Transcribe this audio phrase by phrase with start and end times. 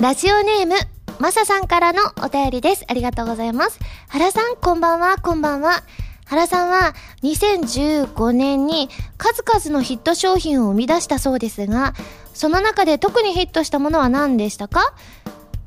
[0.00, 0.76] ラジオネーム、
[1.18, 2.84] まささんからのお便りです。
[2.86, 3.80] ありがとうございます。
[4.06, 5.82] 原さん、こんばんは、こんばんは。
[6.24, 11.94] 原さんは2015年に数々のヒット商品を生み出したそうですが、
[12.32, 14.94] その中で特にヒットしたものは何でしたか？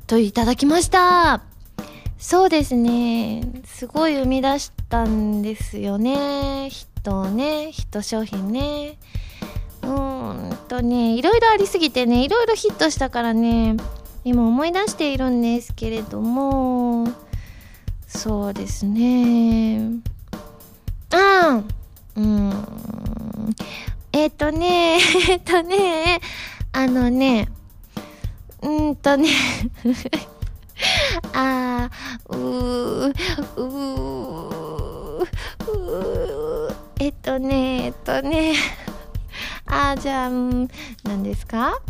[0.06, 1.42] といただきました。
[2.16, 3.42] そうですね。
[3.66, 6.70] すごい生み出したんですよね。
[6.70, 8.96] ヒットをね、ヒット商品ね。
[9.82, 13.76] うーんとね、いろいろありすぎてね、いろいろヒットしたからね、
[14.24, 17.08] 今思い出しているんですけれども、
[18.06, 19.80] そうですね。
[21.10, 22.52] あーうん。
[24.12, 24.98] えっ、とね、
[25.28, 26.20] えっとね、
[26.72, 27.48] あのね、
[28.62, 29.28] うんとね、
[31.34, 33.14] あー、うー、
[33.56, 35.26] うー、
[35.68, 38.54] うー、えっとね、えっとね、
[39.66, 40.68] あ、じゃあ、うん
[41.02, 41.80] 何ですか？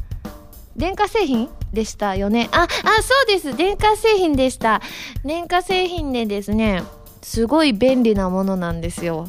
[0.77, 1.51] 電化製品？
[1.73, 2.49] でしたよね。
[2.53, 2.69] あ、あ、
[3.03, 3.57] そうです。
[3.57, 4.83] 電化製品でした。
[5.25, 6.83] 電化製品でですね、
[7.23, 9.29] すごい便利なものなんですよ。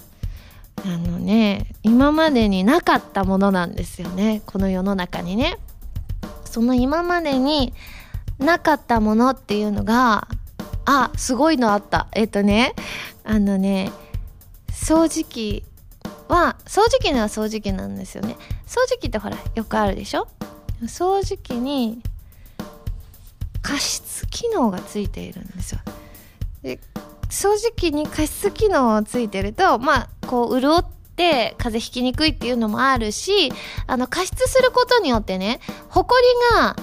[0.86, 4.42] あのね、今までになかったものなんですよね。
[4.46, 5.58] この世の中にね。
[6.46, 7.74] その今までに
[8.40, 10.28] なかったものっていうのが、
[10.86, 12.08] あ、すごいのあった。
[12.12, 12.76] えっとね、
[13.24, 13.92] あのね、
[14.70, 15.64] 掃除機
[16.28, 18.36] は、掃除機のは掃除機なんですよね。
[18.68, 20.28] 掃除機ってほら、よくあるでしょ？
[20.82, 22.02] 掃除機に
[23.64, 25.80] 加湿機能がついているんですよ。
[26.62, 26.80] で
[27.30, 33.52] 掃除機に加湿機能ついてるとまあこう潤って風邪ひきにくいっていうのもあるし
[33.88, 36.16] あの加湿することによってねほこ
[36.52, 36.76] りが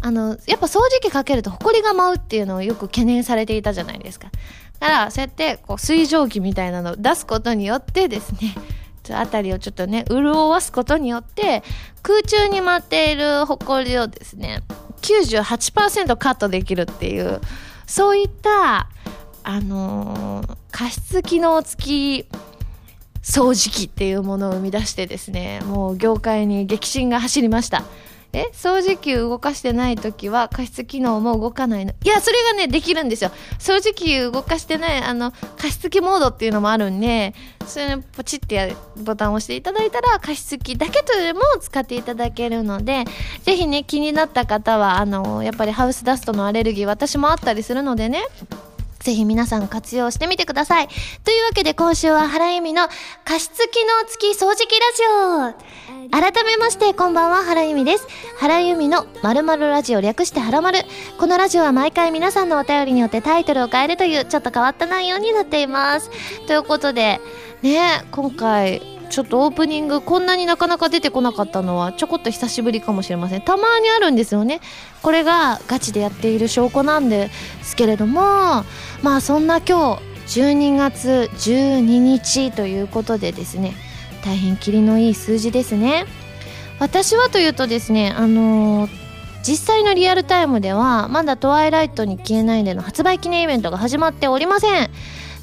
[0.00, 4.30] あのやっぱ掃除機かけるとほこりが舞うっていうのをよく懸念されていたじゃないですか。
[4.78, 8.54] だからそうやってこう水蒸気みたいなのを出すことによってですね
[9.10, 11.64] あたりをちょっとね潤わすことによって
[12.02, 14.62] 空中に舞っているほこりをですね
[15.00, 17.40] 98%カットできるっていう
[17.86, 18.88] そういった
[19.42, 22.26] あのー加湿機能付き
[23.22, 27.82] 掃除機っていうものを生み出してですねもう業界に激震が走りました。
[28.32, 31.92] え掃除機動かしてない時は加湿機能も動かないの？
[32.04, 33.30] いやそれがねできるんですよ。
[33.58, 37.34] 掃除機動かしてないあの加湿器モードっていうのもあるんで
[37.66, 38.68] それポチってや
[38.98, 43.04] ボタンを押していただいたら加湿器だけとでも使っていただけるので
[43.42, 48.22] ぜひね気になった方はあのやっぱりハウスダストのアレルギー私もあったりするのでね。
[49.00, 50.88] ぜひ皆さん活用してみてください。
[51.24, 52.88] というわけで今週は原由美の
[53.24, 56.10] 加湿機能付き掃除機ラジオ。
[56.10, 58.06] 改めましてこんばんは原由美です。
[58.38, 60.80] 原由美の〇〇ラジオ略して原丸。
[61.18, 66.10] このラジオは毎回皆さんのお便りによってタイトルを変えるというちょっと変わった内容になっています。
[66.46, 67.20] ということで、
[67.62, 73.42] ね、今回ちょっとオープニングこんなになかなか出てこなかったのはちょこっと久しぶりかもしれません。
[73.42, 74.60] たまにあるんですよね。
[75.02, 77.30] これがガチでやっている証拠なんで
[77.62, 78.20] すけれども
[79.02, 83.74] まあそんな今日12月12日ということでですね
[84.24, 86.06] 大変霧のいい数字ですね。
[86.78, 89.08] 私はというとですねあのー
[89.42, 94.90] 実際のリアルタイムではまだ「トワイライトに消えないで」の発売記念イベントが始まっておりません。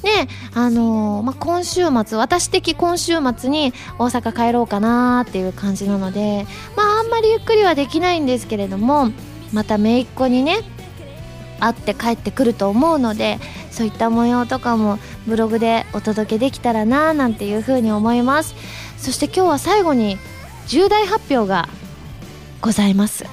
[0.02, 6.46] であのーまあ、今週末私的今週末に大阪帰ろうかなっていう感じなので
[6.76, 9.10] まああんまりゆっくりはできないんですけれども
[9.52, 10.58] また姪っ子にね
[11.60, 13.38] 会って帰ってくると思うので
[13.70, 18.54] そういった模様とかもブログでお届けできたらななんていうふうに思います。
[18.98, 20.18] そして今日は最後に
[20.66, 21.68] 重大発表が
[22.60, 23.24] ございます。
[23.24, 23.30] ね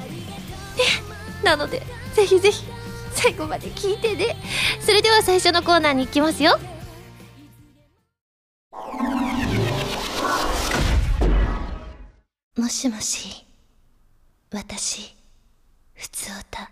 [1.43, 1.81] なので
[2.13, 2.72] ぜひぜひ
[3.23, 4.35] 最後まで聞いてね。
[4.81, 6.59] それでは最初のコーナーに行きますよ。
[12.57, 13.45] もしもし
[14.51, 15.15] 私
[15.93, 16.69] ふつおた。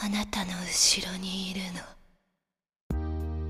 [0.00, 2.01] あなたの後ろにいるの。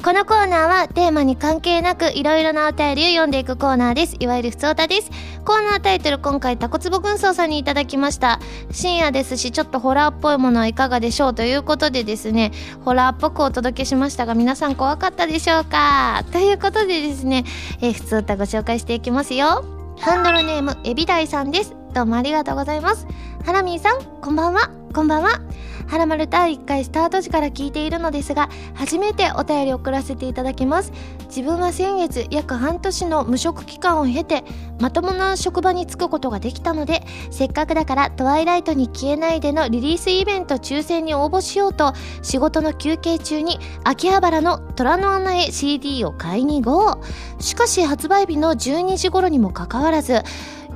[0.04, 4.16] このコーナーはテーマに関係なくいろいろなお便りを読んでいくコーナーです。
[4.18, 5.10] いわゆるふつおたです。
[5.44, 8.40] コーナータイトル今回タコツボ軍曹さんにいただきました。
[8.72, 12.50] 深夜ですしちょっとホラーっぽいものはいかがでしょうということでですね、
[12.84, 16.25] ホラーっぽくお届けしましたが皆さん怖かったでしょうか？
[16.32, 17.44] ということでですね、
[17.81, 19.64] えー、ふつおたご紹介していきますよ。
[20.00, 21.76] ハンドルネームエビダイさんです。
[21.94, 23.06] どうもありがとうございます。
[23.44, 24.69] ハラミーさん、こんばんは。
[24.93, 25.40] こんばんは。
[25.87, 30.93] はらまる第1回スタート時から聞いているのですが、初めてお便りを送らせていただきます。
[31.26, 34.44] 自分は先月約半年の無職期間を経て、
[34.81, 41.93] まともな職場に就くことができたので、せっかくだからトワイライトに消えないでのリリースイベント抽選に応募しようと、
[42.23, 47.00] 仕事の休憩中に秋葉原の虎の穴へ CD を買いに行こ
[47.38, 47.43] う。
[47.43, 50.23] しかし発売日の12時頃にもかかわらず、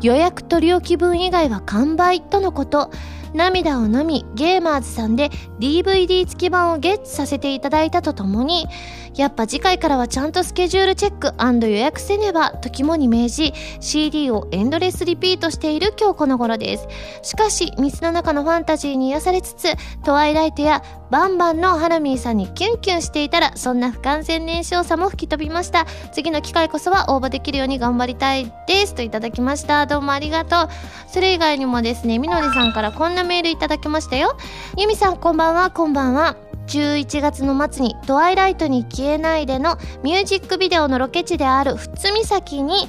[0.03, 2.91] 予約取り置き分以外は完売とのこと。
[3.37, 5.31] 涙を飲みゲーマーズさんで
[5.61, 8.67] DVD 付き版をゲットさせていただいたとともに
[9.15, 16.89] やっぱ次回からはちゃんとスケジュールチェック予約せねばと肝に銘じ CD をエンドレスリピートしている今日この頃です。
[17.23, 19.69] しかし水の中のファンタジーに癒されつつ
[20.05, 25.87] トワイライトやバンバンのハラミーさんにキュンキュンしていたらそんな不完全燃焼さも吹き飛びました。
[26.13, 28.95] 次の機会こそは応募できるように頑張りたいです。
[28.95, 29.87] といただきました。
[29.87, 30.69] どうもありがとう。
[31.07, 34.37] それ以外にもですねみのりさんからこんなメールいただきましたよ。
[34.77, 35.71] ゆみさんこんばんは。
[35.71, 36.37] こんばんは。
[36.67, 42.89] 11月の末に「トワイライトに消えないで」のミュージックビデオのロケ地である富津岬に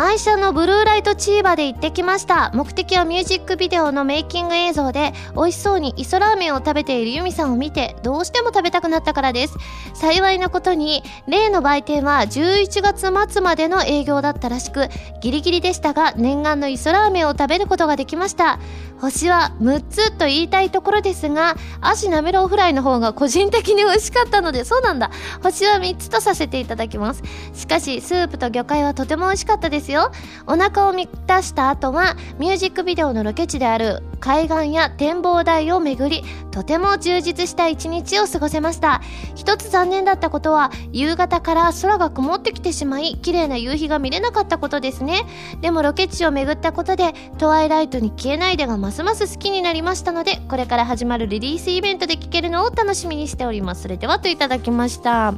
[0.00, 2.52] 愛車のブルーライトチーバで行ってきました。
[2.54, 9.56] 目的はミュージックビデオのメイキング映像で美味しそうに磯ラーメンを食べているユミさんを見てどうしても食べたくなったからです。
[9.94, 14.88] 幸いなことに例の売店は11月末までの営業だったらしく
[15.20, 18.60] ギリギリでしたが念願の磯ラーメンを食べることができました。
[19.00, 25.10] 星は6つと言いたいところですが足なめろうフライの方が個人的に美味しかったのでそうなんだ。
[25.42, 27.22] 星は3つとさせていただきます。
[27.54, 30.10] しかしスープと魚介はとても美味しかったですよ。
[30.46, 39.00] お腹を満たした後はミュージックビデオのロケ地である海岸や展望台を巡りとても充実した一日を過ごせました。
[39.36, 45.22] 一つ残念だったことは夕方から空が曇ってきてしまい綺麗な夕日が見れなかったことですね。
[45.60, 53.82] でもロケ地を巡ったことでトワイライトに消えないでがますます好きになりましたのでこれから始まるリリースイベントで聴けるのを楽しみにしております。
[53.82, 55.34] それではといただきました。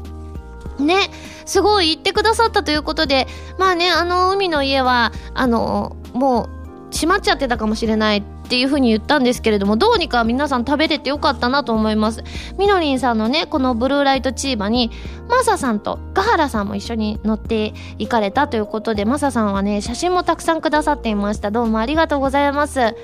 [0.79, 1.11] ね、
[1.47, 3.27] すごい言ってくださったということで、
[3.59, 12.25] まあね、あの海の家は、あの、もう閉まっちゃってたかもしれないっていう風に言ったんですけれども、どうにか皆さん食べれてよかったなと思います。
[12.59, 14.91] みのりんさんのね、このブルーライトチーバに、
[15.29, 21.53] マサさんとガハラさんも一緒に乗って行かれたということで、マサさんはね、写真もたくさんくださっていました。
[21.53, 22.81] どうもありがとうございます。
[22.81, 22.95] ね、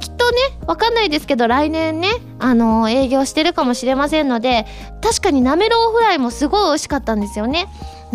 [0.00, 0.36] きっとね、
[0.68, 4.64] わかんないですけど、来年ね、あのー、営業してるかもしれませんので、
[5.02, 7.66] 確かになめろうフライもすごい美味しかったんですよね。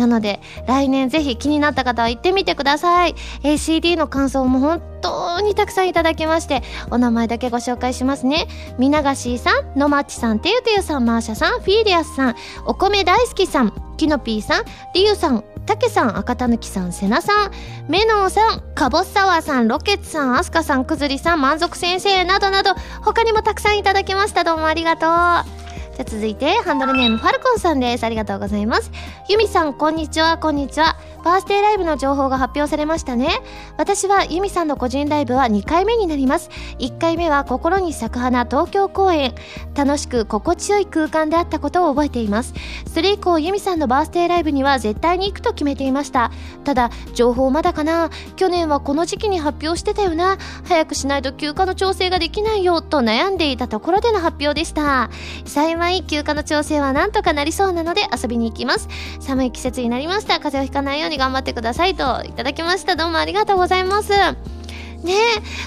[0.02, 3.14] なので、来年ぜひ気になった方は行ってみてください。
[3.44, 8.48] えー、CD の感想も本当にたくさんいただきまして、お名前だけご紹介しますね。
[8.78, 17.50] みながしーさん、のまちさん、てゆてゆさん、マーシャさん、フィーリアスさん、お米大好きさん、キノピーさん、りゆさん、たけさん、赤たぬきさん、せなさん、
[17.88, 24.42] めのうさん、かぼっサワーさん、ロケッツさん、あすかさん、くずりさん、満足先生などなど、他にもたくさんいただきました。
[24.42, 25.61] どうもありがとう。
[25.94, 28.04] じゃ続いて、ハンドルネームファルコンさんです。
[28.04, 28.90] ありがとうございます。
[29.28, 30.96] ユミさん、こんにちは、こんにちは。
[31.24, 33.40] バースデーライブの情報が発表されましたね。
[33.76, 36.50] 私はユミさんの個人ライブは2回目になります。
[36.78, 39.34] 1回目は心に咲く花東京公演。
[39.74, 42.54] 楽しく心地よい空間であったことを覚えています。
[42.92, 46.30] それ以降、ユミさんのバースデーライブには絶対に行くと決めていました。
[46.64, 50.38] ただ、情報まだかな去年はこの時期に発表してたよな。
[50.64, 55.10] 早くしないと休暇の調整ができないよ、と悩んでいたところでの発表でした。
[55.44, 58.88] 幸い、休暇の調整はなんとかなりそうなので遊びに行きます。
[59.20, 60.40] 寒い季節になりました。
[60.40, 62.96] 風邪をひかないように頑張ってくださいといただきました。
[62.96, 64.10] どうもありがとうございます。
[64.10, 65.14] ね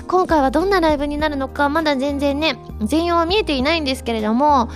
[0.08, 4.70] 今回はどんなライブになるのか、まだ全然ね、全容は見えていないんですけれども、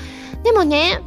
[0.44, 1.02] でもね、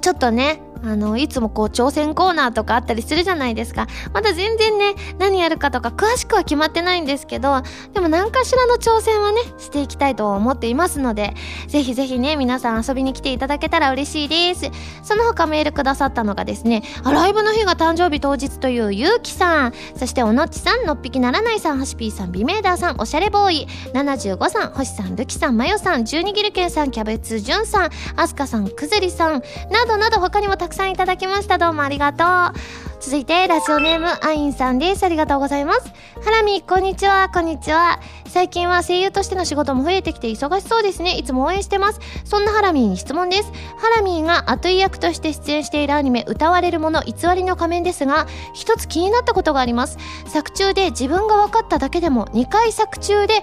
[0.00, 3.86] ちょっとね、あの、いつもこう挑戦コーナーとかあったりするじゃないですか。
[4.12, 7.62] まだ全然ね、何やるかとか詳しくは決まってないんですけど、
[7.92, 11.34] でも何かしらの挑戦はね、していきたいと思っていますので、
[11.68, 14.70] ぜひぜひね、皆さん遊びに来ていただけたら嬉しいです。
[15.02, 31.58] その他メールくださったのがですね、アライブの日が誕生日当日というゆうきさん、そしておのっちさん、のっぴきならないさん、はしぴーさん、ビメーダーさん、おしゃれボーイ、75さん、星さん、るきさん、まよさん、十二ギルケンさん、キャベツじゅんさん、あすかさん、くずりさん、などなど他にもたくさんいただきました。
[31.58, 32.91] どうもありがとう。
[33.04, 35.02] 続いて、ラジオネーム、アインさんです。
[35.02, 35.92] ありがとうございます。
[36.24, 37.98] ハラミ、こんにちは、こんにちは。
[38.28, 41.18] 最近は声優としての仕事も増えてきて忙しそうですね。
[41.18, 41.98] いつも応援してます。
[42.24, 43.50] そんなハラミーに質問です。
[43.76, 49.98] ハラミーがアトイ役として出演しているアニメ、歌われるもの、偽りの仮面ですが、一つ気になったことがあります。
[50.28, 53.42] 作中で自分が分かっただけでも、2回作中で、はや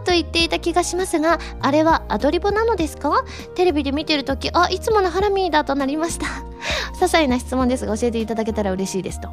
[0.00, 3.24] ーと言っていた気がしますが、あれはアドリブなのですか？
[3.56, 6.26] テレビで見てるとき、あ、いつものハラミーだとなりました。
[6.96, 9.28] 些細な質問ですが教えていただけたら嬉しいですと。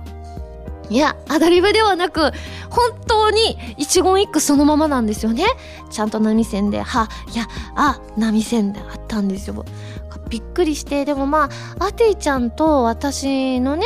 [0.89, 2.31] いや、アドリブではなく、
[2.69, 5.45] 本当に一言一句そのままなんですよね。
[5.89, 9.65] ちゃんと波線で、は、いや、あ、波線であったんですよ。
[10.29, 13.85] びっくりして、でもまあ、アティちゃんと私のね、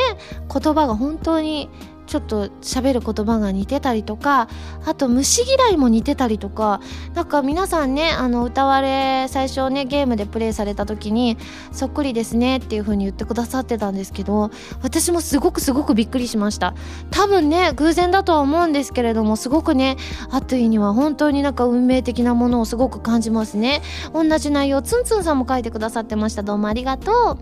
[0.52, 1.70] 言葉が本当に
[2.08, 4.48] ちょっと喋る言葉が似てたりとか
[4.86, 6.80] あと虫嫌いも似てたりとか
[7.14, 11.36] なんか皆さんねあの歌われ最初ねゲームでプレイされた時に
[11.70, 14.50] そっくりですねっていう風に言ってくださってたんですけど
[14.82, 16.74] 私もすごくすごくびっくりしました。
[17.10, 19.96] 多分ね偶然だとは思うんですけれどもすごくね
[20.30, 23.82] アトゥイには本当になんか運命的なものをすごく感じますね。
[24.14, 26.42] 同じ内容ツンツンさんも書いてくださってました。
[26.42, 27.38] どうもありがとう。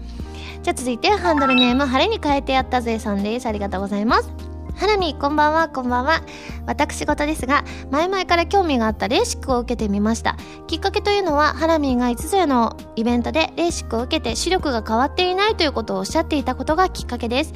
[0.62, 3.46] じゃあ続いてハンドルネーム晴れに変えてやったぜさんです。
[3.46, 4.45] ありがとうございます。
[4.76, 6.22] ハラミこんばんはこんばんは
[6.66, 17.54] 私事ですが前々から興味があったレーシックを受けてみましたきっかけというのはハラミーがいつぞやのイベントでレーシックを受けて視力が変わっていないということをおっしゃっていたことがきっかけです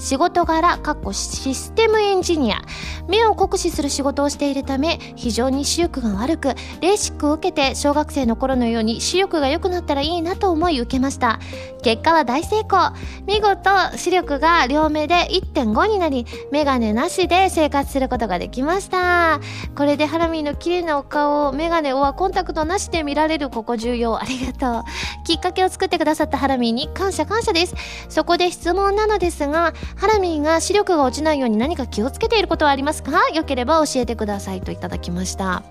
[0.00, 2.62] 仕事柄、かっこシステムエンジニア。
[3.06, 11.38] 目を酷使する仕事をしているため、非常に視力が悪く、レーシックを受けて小学生の頃のように視力が良くなったらいいなと思い受けました。
[11.82, 12.92] 結果は大成功。
[13.26, 19.40] 見事、視力が両目で1.5になり目、メガネなしで生活することができました。
[19.74, 24.20] これでハラミーの綺麗なお顔をメガネはコンタクトなしで見られるここ重要。
[24.20, 24.84] ありがとう。
[25.24, 27.74] きっかけを作ってくださったハラミーに感謝感謝です。
[28.10, 33.30] そこで質問なのですが、ハラミーが視力が落ちないように何か気をつけていることはありますか？
[33.32, 35.62] よければ教えてくださいといただきました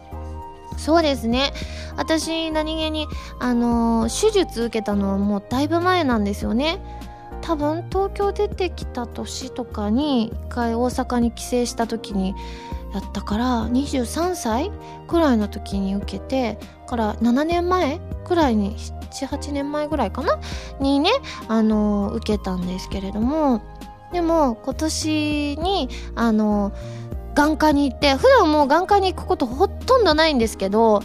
[0.75, 1.51] そうですね
[1.97, 3.07] 私何気に
[3.39, 6.79] あのー、手術受けたのはもうだいぶ前なんですよね
[7.41, 12.35] 多分東京出てきた年とかに一回大阪に帰省した時に
[12.93, 14.71] やったから23歳
[15.07, 20.39] くらいの時に受けてから7年前くらいに78年前ぐらいかな？
[20.79, 21.11] にね
[21.47, 23.61] あの、受けたんですけれども
[24.11, 26.71] でも今年にあの
[27.35, 31.01] 眼科に行って普段もう眼科に行くことほとんどないんですけど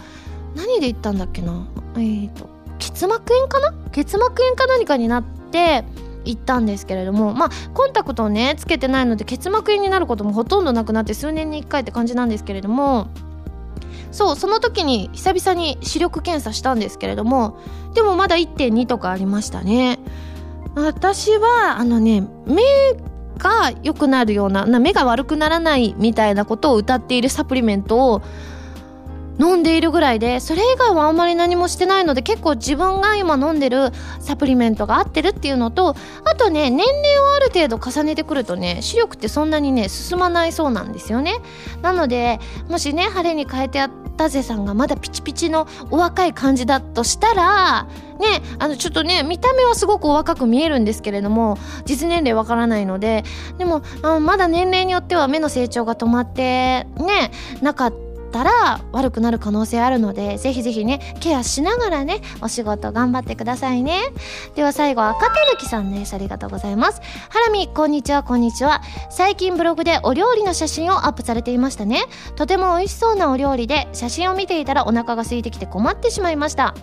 [0.56, 1.66] 何で行ったんだっけな？
[1.96, 2.48] えっ、ー、と
[2.78, 3.72] 結膜炎かな？
[3.92, 5.84] 結膜炎か何かになって
[6.24, 13.08] 行ったんですけれどもまあコンタクトをねつけてないので結膜炎になることもほとんどなくなって数年に1回って感じなんですけれども
[14.10, 17.58] そうその時に久々に視力検査したんですけれども
[17.94, 19.98] でもまだ1.2とかありましたね。
[20.76, 22.62] 私はあのね目
[23.38, 28.22] が良くなるような目が悪くならないみたいなことを歌っているサプリメントを
[29.38, 41.34] 飲んでいるぐらいでそれ以外はあんまり何もしてないので結構自分が今飲んでるサプリメントが合ってるっていうのとあとね年齢をある程度重ねてくるとね視力ってそんなにね進まないそうなんですよね。
[41.82, 42.38] なので
[42.68, 47.88] もしね晴れに変えてやったぜさんがまだピチピチのお若い感じだとしたら
[48.20, 53.24] ねあのちょっとね見た目はすごくお若く見えるんですけれども実年齢わからないので
[53.58, 58.03] でもあまだ年齢によっては目の成長が止まってねなかった
[58.34, 64.00] ったら悪くなる可能性あるのでぜひぜひねケアしながらねお仕事頑張ってくださいね。
[64.56, 66.14] では最後赤手抜きさんです。
[66.14, 67.00] ありがとうございます。
[67.28, 68.82] ハラミこんにちはこんにちは。
[69.08, 72.02] 最近ブログでお料理の写真をアップされていましたね。
[72.34, 76.74] とても美味しそうなお料理で写真を見ていたらお腹が空いてきて困ってしまいました。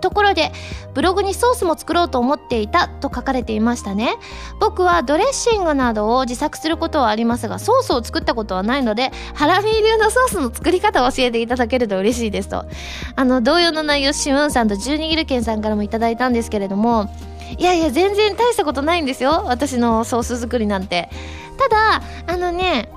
[0.00, 0.52] ところで
[0.94, 4.16] ブログにソースも作ろうと思っていたと書かれていましたね。
[4.58, 12.64] 僕はドレッシングなどを自作することはありますがソースを作ったことはないのでハラミー流のソースの作り方を教えていただけると嬉しいですと。
[13.16, 17.10] あの同様の内容シムーンさんと十二ギルケンさんからもいただいたんですけれども
[17.58, 21.10] いやいや全然大したことないんですよ私のソース作りなんて。
[21.58, 22.90] ただあのね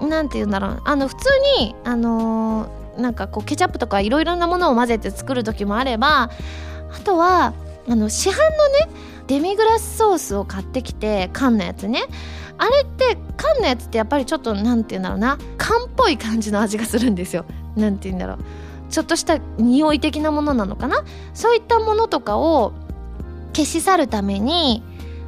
[0.00, 1.28] なんて言うんだろうあの普通
[1.60, 6.30] にあのなんかこうケチャップとかいろいろなものを混ぜて作る時もあれば
[6.92, 7.54] あとは
[7.88, 8.88] あの市販のね
[9.26, 12.04] デミグラスソースを買ってきて缶のやつね。
[12.60, 15.38] あれって缶のやつってやっぱりちょっと何て言うんだろうな。
[15.58, 17.44] 缶っぽい感じの味がするんですよ。
[17.76, 18.38] 何て言うんだろう。
[18.90, 21.04] ちょっとした匂い的なものなのかな。
[21.34, 22.72] そういったものとかを
[23.54, 24.82] 消し去るために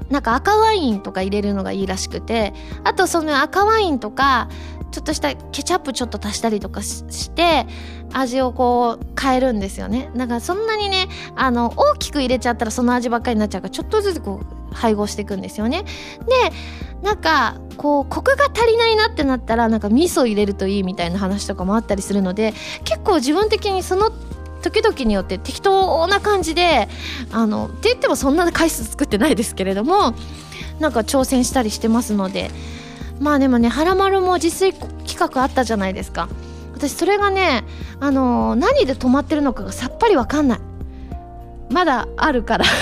[0.08, 2.52] なんか赤ワインとか入れるのがいいらしくて。
[2.84, 4.48] あとその赤ワインとか
[4.90, 7.66] ちょっとしたケチャップちょっと足したりとかして
[8.12, 10.10] 味をこう変えるんですよね。
[10.16, 15.84] だからそんなにねあの大きく入れちゃったらその味ばっかりになっちゃうからちょっとずつこう配合していくんですよね。
[16.26, 16.52] で
[17.02, 22.52] なんかこうコクが足りないなってなったらなんか味噌入れるといいみたいな話とかもあったりするので
[22.84, 24.10] 結構自分的にその
[24.62, 26.88] 時々によって適当な感じで
[27.32, 30.14] あのって言ってもそんな回数作ってないですけれども
[30.78, 32.50] なんか挑戦したりしてますので
[33.20, 34.72] まあでもね「はらまる」も自炊
[35.06, 36.28] 企画あったじゃないですか。
[36.74, 37.64] 私それがね
[38.00, 40.60] あのー、何で止まってるのかがさっぱりわかんない。
[41.70, 42.64] まだあるから。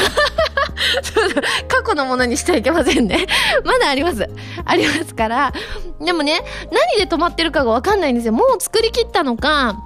[1.68, 3.26] 過去のものにしてはいけませんね。
[3.64, 4.30] まだあります。
[4.64, 5.52] ありますから。
[6.00, 6.40] でもね
[6.70, 8.32] 何で止まってるかがわかんないんですよ。
[8.32, 9.76] もう作りきったのか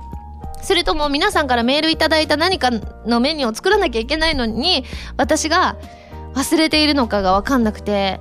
[0.63, 2.71] それとも皆さんからメールいただいた何か
[3.07, 4.85] のメニューを作らなきゃいけないのに
[5.17, 5.77] 私が
[6.35, 8.21] 忘れているのかがわかんなくて。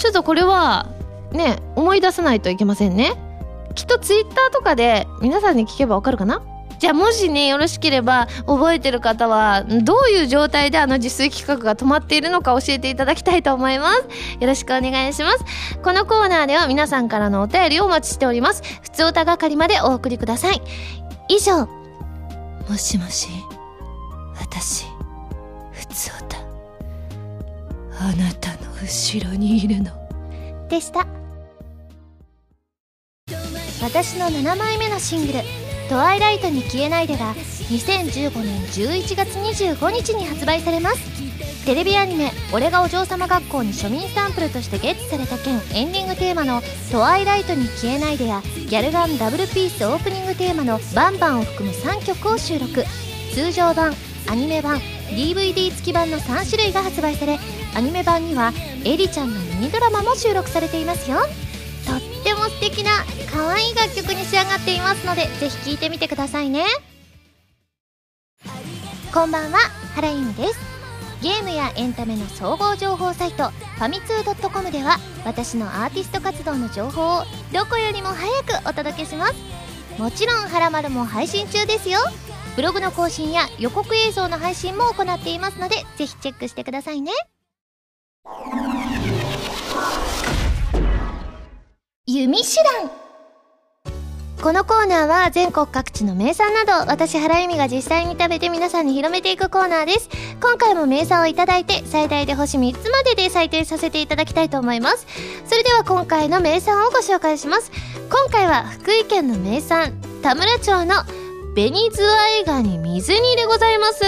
[0.00, 0.86] ちょっとこれは
[1.32, 3.14] ね思い出さないといけませんね
[3.74, 6.42] きっとツイッターとかで皆さんに聞けばわかるかな？
[6.80, 14.00] じゃあもしね、よろしければ覚えてる方は、どういう状態であの自炊企画が止まっているのか教えていただきたいと思います。
[14.40, 15.44] よろしくお願いします。
[15.82, 18.62] このコーナーでは皆さんからのお便りをお待ちしております。
[18.80, 20.62] 普通歌係までお送りください。
[21.28, 21.66] 以上、
[22.66, 23.28] もしもし、
[24.40, 24.86] 私、
[25.72, 26.38] 普通歌、
[28.00, 29.90] あなたの後ろにいるの。
[30.70, 31.06] でした。
[33.82, 35.40] 私の7枚目のシングル
[35.88, 37.34] 「トワイライトに消えないで」が
[37.70, 40.98] 2015年11月25日に発売されます。
[41.64, 52.84] テレビアニメ「俺がお嬢様学校」に庶民サンプルとしてゲットされた件エンディングテーマの「トワイライトに消えないで」やギャルガンダブルピースオープニングテーマの「バンバン」を含む3曲を収録。
[53.34, 53.94] 通常版
[54.28, 57.38] アニメ版 DVD 付き版の3種類が発売され
[57.74, 58.52] アニメ版には
[58.84, 61.18] エリちゃんのミニドラマも収録されていますよ。
[62.60, 62.90] っても素敵な
[63.32, 66.64] 可愛い楽曲に仕上がっていますのでぜひ聴いてみてくださいね。
[69.12, 69.58] こんばんは
[69.94, 70.70] 原由美です。
[71.22, 79.34] ゲームやエンタメの総合情報サイトファミツー .com では私のアーティスト活動の情報をどこよりも早くお届けします。
[79.98, 81.98] もちろん「はらまる」も配信中ですよ。
[82.56, 87.12] ブログの更新や予告映像の配信も行っていますのでぜひチェックしてくださいね。
[92.12, 92.90] 弓手段。
[94.42, 100.08] このコーナーは全国各地の名産など私原由美が実際に食べて皆さんに広めていくコーナーです。
[100.40, 105.06] 今回も名産をいただいて最大で星3つまでで採点させていただきたいと思います。
[105.44, 107.70] それでは今回の名産をご紹介します。
[108.10, 111.04] 今回は福井県の名産田村町の
[111.54, 114.02] 紅ズワイガニ水煮でございます。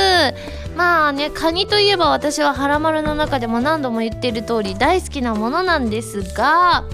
[0.76, 6.84] まあねカニといえば私はハラマルの中でも何度も言っている通り大好きなものなんですが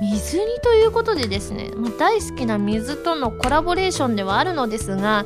[0.00, 5.24] 水煮ということでですね、まあ、大好きな水とのコラボレーションではあるのですが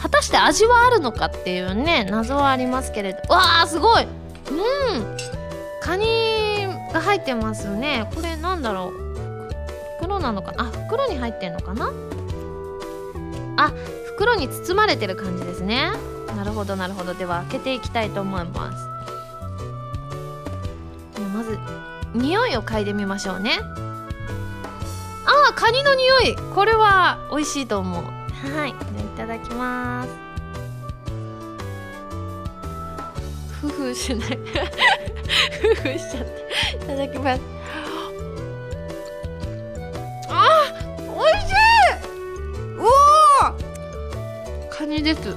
[0.00, 4.04] 果たして味はあるのかっていうね謎はありますけれどわあすごい！
[4.04, 4.08] うん！
[5.80, 8.08] カニが入ってますね。
[8.14, 8.92] これなんだろう？
[9.98, 10.54] 袋なのか？
[10.56, 11.90] あ袋に入ってんのかな？
[13.56, 13.72] あ
[14.06, 15.90] 袋に包まれてる感じですね。
[16.36, 17.14] なるほどなるほど。
[17.14, 18.86] では開けていきたいと思います。
[21.34, 21.58] まず
[22.14, 23.58] 匂いを嗅いでみましょうね。
[25.52, 28.04] あカニの匂いこれは美味しいと思う。
[28.04, 28.70] はい。
[28.70, 28.74] い
[29.16, 30.10] ただきます。
[33.60, 34.38] ふふしない。
[35.60, 36.42] ふふしちゃって。
[36.84, 37.42] いただきます。
[40.30, 41.54] あ美味しい！
[42.78, 45.36] うおカニです。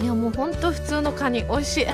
[0.00, 1.44] いやもうほんと普通のカニ。
[1.44, 1.86] 美味しい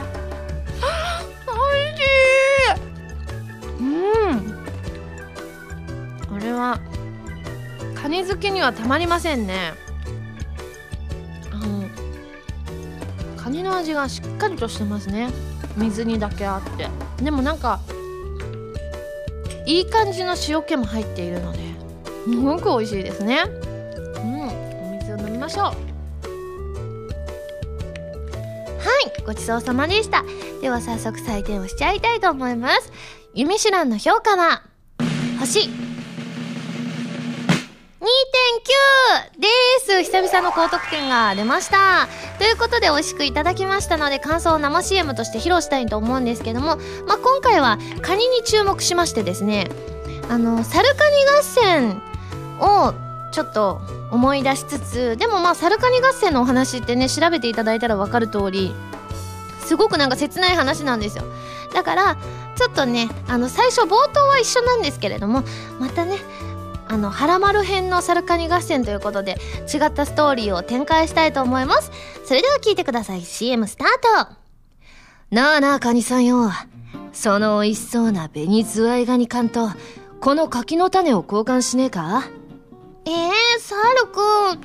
[8.14, 9.72] カニ好きにはたまりませんね。
[11.50, 11.82] あの
[13.36, 15.30] カニの味がしっかりとしてますね。
[15.76, 16.88] 水にだけあって。
[17.20, 17.80] でもなんか
[19.66, 21.58] いい感じの塩気も入っているので
[22.24, 23.46] すごく美味しいですね。
[23.48, 23.50] う
[24.20, 25.64] んお水を飲みましょう。
[25.64, 25.76] はい
[29.26, 30.22] ごちそうさまでした。
[30.62, 32.92] では早速採点をしちゃいたいと思います。
[33.34, 34.62] ユミシュランの評価は
[35.40, 35.68] 星。
[38.04, 39.48] 2.9で
[39.82, 40.02] す。
[40.02, 42.06] 久々の高得点が出ました。
[42.38, 49.70] ということで美味しくいただきましたので感想を生 CM として披露したいと思うんですけども、まあ、今回はカニに注目しましてですね
[50.28, 52.02] あのサルカニ合戦
[52.60, 52.92] を
[53.32, 58.74] ちょっと思い出しつつでもまあサルカニ合戦のお話ってね調べていただいたら分かる通り
[59.60, 61.24] すごくなんか切ない話なんですよ。
[61.72, 62.16] だから
[62.54, 65.42] ちょっとねあの最初冒頭は一緒なんですけれども
[65.80, 66.18] またね
[66.88, 69.38] あの、はらまる編のサルカニ合戦ということで、
[69.72, 71.90] 違ったストーリーを展開したいと思います。
[72.24, 73.22] それでは聞いてください。
[73.22, 73.88] CM スター
[74.26, 74.32] ト
[75.30, 76.50] なあなあ、カニさんよ。
[77.12, 79.70] その美味しそうな紅ズワイガニ缶と、
[80.20, 82.24] この柿の種を交換しねえか？
[83.06, 84.20] えー、サルく
[84.56, 84.60] ん。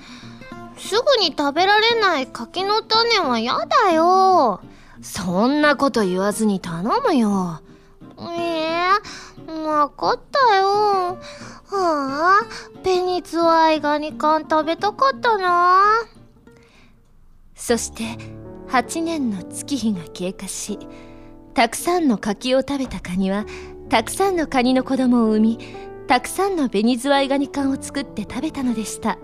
[0.77, 3.53] すぐに食べられない柿の種は嫌
[3.85, 4.61] だよ。
[5.01, 7.61] そんなこと言わずに頼むよ。
[8.37, 11.17] ええー、わかったよ。
[11.71, 16.01] はあ、ペニツワイガニ缶食べたかったな。
[17.55, 18.03] そして、
[18.69, 20.79] 8年の月日が経過し、
[21.53, 23.45] たくさんの柿を食べたカニは、
[23.89, 25.59] たくさんのカニの子供を産み、
[26.07, 29.19] たくさんのベニズワイガニ缶を作って食べたのでした。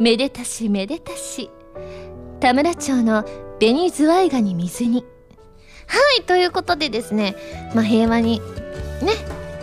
[0.00, 1.50] めでたしめでたし。
[2.40, 3.24] 田村町の
[3.60, 5.04] ベズワイガニ水煮。
[5.86, 7.36] はい、ということでですね、
[7.74, 8.40] まあ、平和に、
[9.02, 9.12] ね、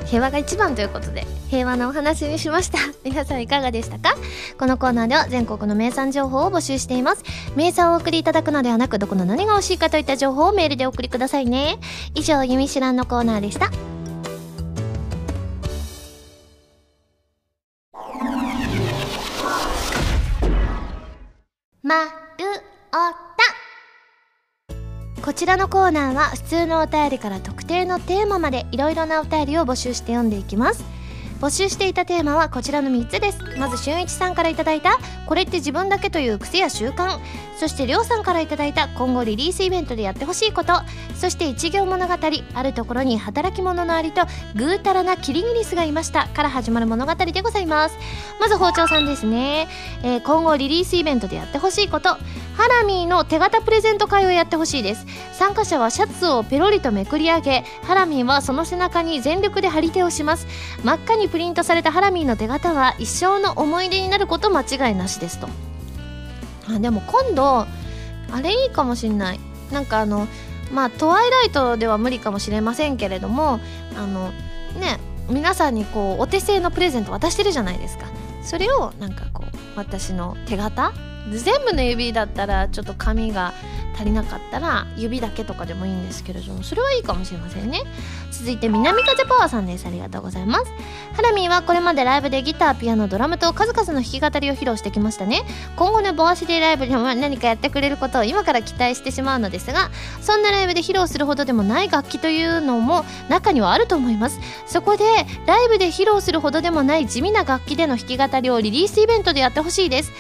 [0.06, 2.78] 平和が一番ということで平和なお話にしました。
[3.04, 4.16] 皆さんいかがでしたか？
[4.58, 7.24] このコーナーでは全国の名産情報を募集しています。
[7.56, 11.78] 名産をお送りいただくのではなくどこの何が欲しいかといった情報をメールでお送りくださいね。
[12.16, 13.70] 以上「ゆみしらん」のコーナーでした。
[21.84, 22.46] まる
[22.94, 23.31] おた
[25.23, 30.84] こちらのコーナーは普通のお便りから特定のテーマまでいろいろなお便りを募集して読んでいきます。
[31.41, 33.39] 募集していたテーマはこちらの3つです。
[33.58, 37.17] まず俊一さんからいただいたこれって自分だけという癖や習慣。
[37.58, 40.73] そしてりょうさんからいただいた今後リリースイベントでやってほしいこと。
[41.15, 42.13] そして一行物語
[42.54, 44.21] あるところに働き者のアリと
[44.56, 46.27] ぐうたらなキリギリスがいました。
[46.27, 47.97] から始まる物語でございます。
[48.39, 49.67] まず包丁さんですね、
[50.04, 52.10] えー今後リリースイベントでやってほしいこと。
[52.10, 55.08] ハラミーの手形プレゼント会をやってほしいです。
[55.32, 60.45] 参加者はシャツをペロリとめくり上げハラミーはその背中に全力で張り手をします。
[60.84, 65.48] 真っ赤にプリントされたハラミーの手形は一生の思い出になること間違いなしですと。
[66.70, 67.65] あでも今度
[68.32, 69.39] あれいいかもしんない。
[69.72, 70.28] なんかあの
[70.74, 73.60] まあトワイライトでは無理かもしれませんけれども
[73.98, 74.30] あの
[74.80, 78.06] ね皆さんにこうお手製のプレゼント渡してるじゃないですか。
[78.44, 80.94] それをなんかこう私の手形？
[81.32, 83.54] 全部の指だったらちょっと紙が
[83.96, 87.84] 足りなかったら指だけとかでもいいんですけれどもそれはいいかもしれませんね。
[88.32, 89.86] 続いて南風パワーさんです。
[89.86, 90.65] ありがとうございます。
[91.13, 95.44] ハラミーはこれまでライブでギターピアノドラムと数々の弾き語りを披露してきましたね。
[95.76, 99.91] 今後のボアシティライブでも何かやってくれることを今から期待してしまうのですが
[100.22, 104.39] そんなライブで披露するほどでもない楽器というのも中にはあると思います。
[104.65, 105.04] そこで
[105.46, 110.12] ライブで披露するほどでもない地味な楽器での弾き語りをリリースイベントでやってほしいです。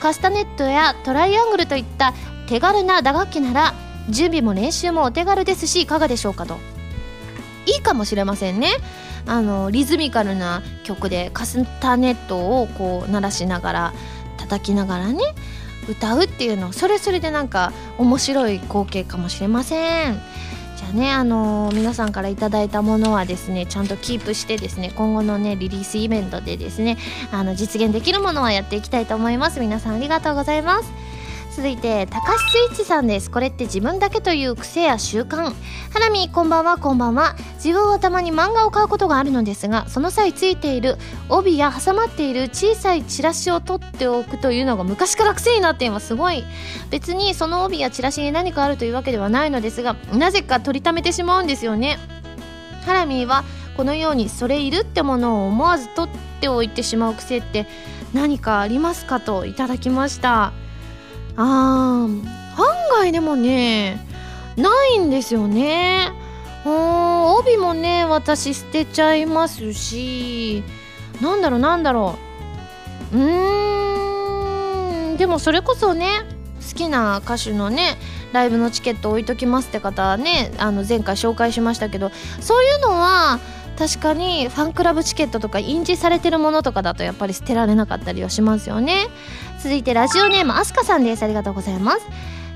[0.00, 2.14] カスタネットやトライアングルといった
[2.48, 3.74] 手軽な打楽器なら
[4.08, 6.58] 準備も練習もお手軽ですしいかがでしょうかと。
[7.66, 8.68] いいかもしれませんね。
[9.26, 13.92] あのリズミカルな曲でカスタネットをこう鳴らしながら
[14.38, 15.22] 叩きながらね
[15.88, 20.20] 歌うっていうのそれそれでなんか面白い光景かもしれません。
[20.76, 26.96] じゃあねあの皆さんからいただいたものはですねちゃんとキープしてですね今後のねリリースイベントでですね
[27.30, 29.60] あの実現できるものはやっていきたいと思います。
[29.60, 30.90] 皆さんありがとうございます。
[31.56, 33.30] 続いて高橋スイッチさんです。
[33.30, 35.52] これって自分だけという癖や習慣。
[35.92, 37.34] ハラミこんばんはこんばんは。
[37.56, 40.96] 自分はたまに漫画を買うことがあるのですがその際ついている
[41.28, 46.08] 帯や挟まっている小さいチラシを取っておくというのが昔から癖になっています。
[46.08, 46.44] すごい。
[46.90, 51.98] 別にその帯やチラシに何かあるというわけではないのですがなぜか取りためてしまうんですよね。
[52.86, 53.44] ハラミは
[53.76, 57.66] このようにそれいるってものを思わず取っておいてしまう癖って
[58.14, 60.52] 何かありますかといただきました。
[61.42, 62.24] あー案
[62.92, 64.04] 外でもね
[64.56, 66.12] ないんですよね。
[66.66, 70.62] うん帯もね私捨てちゃいますし
[71.22, 72.18] なんだろうなんだろ
[73.12, 73.16] う。
[73.16, 76.20] うーんでもそれこそね
[76.68, 77.96] 好きな歌手のね
[78.32, 83.40] ライブのチケット置いときますって方はねあの前回紹介しましたけどそういうのは
[83.78, 89.08] 確かにファンクラブチケットとか印字されてるものとかだとやっぱり捨てられなかったりはしますよね。
[89.62, 91.22] 続いてラジオネームあすかさんです。
[91.22, 92.06] ありがとうございます。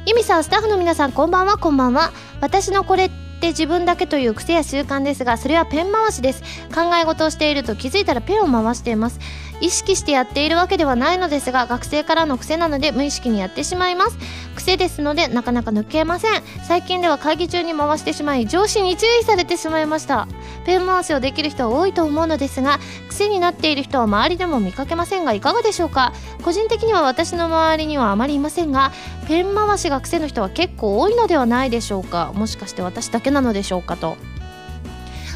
[0.07, 1.59] ゆみさんスタッフの皆さんこんばんは。
[1.59, 2.13] こんばんは。
[2.41, 6.43] 私のこれって自分だけという癖や習慣ですがそれはペン回しです。
[6.75, 9.21] 考え事をしていると気づいたらペンを回しています。
[9.65, 14.19] 意識してやっているわけではないのですが学生からの癖なので無意識にやってしまいます。
[14.55, 16.43] 癖ですのでなかなか抜けません。
[16.67, 20.29] 最近では会議中に回してしまい上司に注意されてしまいました。
[20.67, 26.13] ペン回しをできる人は多いと思うのですが癖になっている人は周りでも見かけませんがいかがでしょうか？
[26.45, 28.93] 個人的には私の周りにはあまりいませんが
[29.27, 32.33] ペン回しが癖の人は結構多いのではないでしょうか？
[32.35, 34.17] もしかして私だけなのでしょうかと。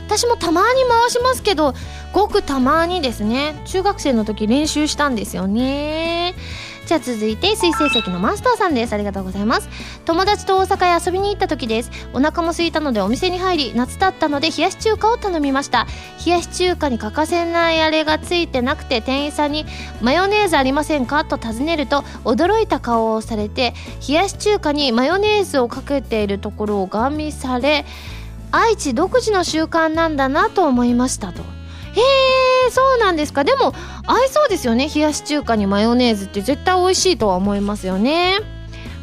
[0.09, 1.75] 私もたまに回しますけど
[2.15, 3.61] ごくたまにですね。
[3.67, 6.35] 中学生の時練習したんですよね。
[6.87, 8.95] じゃあ続いて水星石のマスターさんです。
[8.95, 9.69] ありがとうございます。
[10.07, 11.91] 友達と大阪へ遊びに行った時です。
[12.15, 15.87] お腹も空いたのでお店に入り夏だったので冷やし中華を頼みました。
[16.25, 19.67] 冷やし中華に欠かせないあれがついてなくて店員さんに
[20.01, 21.27] マヨネーズありませんか？
[21.27, 23.75] と尋ねると驚いた顔をされて
[24.09, 27.85] 冷やし中華にマヨネーズをかけているところをガン見され
[28.51, 31.43] 愛知独自の習慣なんだなと思いましたと。
[31.43, 31.45] へ
[32.67, 33.45] えそうなんですか。
[33.45, 33.75] でも
[34.07, 34.89] 合いそうですよね。
[34.93, 38.39] 冷やし中華にマヨネーズって絶対美味しいとは思いますよね。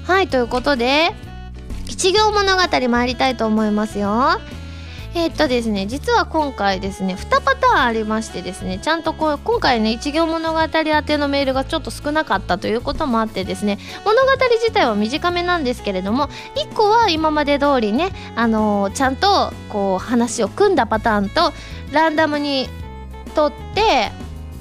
[0.05, 1.13] はいということで
[1.87, 4.39] 一行物語参りたいと思いますよ。
[5.17, 10.69] えー、っとですね実は今回ですね2パターンありましてですねちゃんとこう今回ね一行物語宛
[11.05, 21.53] てのメールがちょっと少なかったということもあってですね物語自体は短めなんですけれども1個は今まで通りね、あのー、ちゃんとこう話を組んだパターンと
[21.93, 22.67] ランダムに
[23.35, 24.11] とって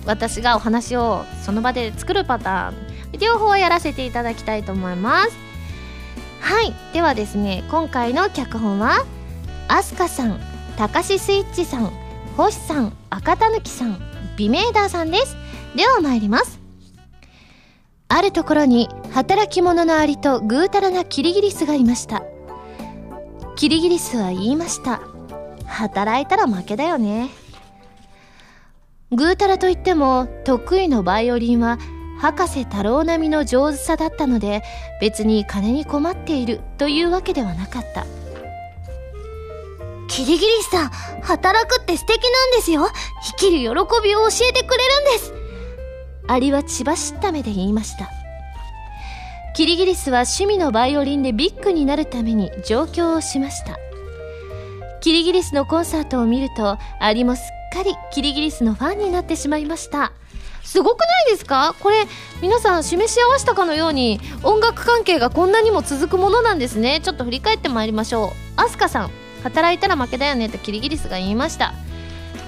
[0.07, 5.37] 私がお話をその場で作るパターン両方やらせていただきたいと思います。
[6.41, 6.75] はい。
[6.93, 9.05] ではですね今回の脚本は
[9.69, 10.41] アスカさん
[10.77, 11.93] たかしスイッチさん
[12.37, 13.99] 星さん赤たぬきさん
[14.37, 15.37] 美メーダーさんです。
[15.77, 16.61] では参ります。
[18.09, 22.23] あるところに働き者のアリとぐうたらなキリギリスがいました。
[23.57, 25.01] キリギリスは言いました。
[25.67, 27.31] 働いたら負けだよね。
[29.13, 31.79] ぐうたらといっても得意のバイオリンは
[32.21, 34.63] 博士太郎並みの上手さだったので
[35.01, 38.07] 別に金に困っているというわけではなかった。
[40.09, 40.91] キリギリスさん、
[41.23, 42.89] 働くって素敵なんですよ。
[43.23, 43.67] 生きる喜
[44.03, 45.35] びを教えてくれるんです。
[46.29, 48.09] アリは血走った目で言いました。
[49.57, 53.79] キリギリスは趣味のバイオリンでビッグになるために上京をしました。
[55.01, 57.45] キリギリスのコンサートを見ると、アリもすっ
[57.77, 60.13] かりキリギリスのファンになってしまいました。
[60.63, 61.75] すごくないですか？
[61.81, 62.07] これ
[62.41, 69.11] 皆さん示し合わせたかのように音楽関係がこんなにも続くものなんですねちょっと振り返ってまいりましょうアスカさん
[69.45, 71.73] 働いたら負けだよねとキリギリスが言いました。